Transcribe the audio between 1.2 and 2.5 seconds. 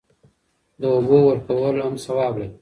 ورکول هم ثواب لري.